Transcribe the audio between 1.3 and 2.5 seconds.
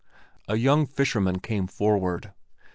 came forward.